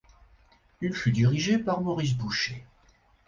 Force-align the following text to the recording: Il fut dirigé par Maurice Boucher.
Il 0.81 0.95
fut 0.95 1.11
dirigé 1.11 1.59
par 1.59 1.81
Maurice 1.81 2.15
Boucher. 2.17 2.65